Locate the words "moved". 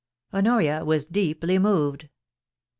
1.59-2.09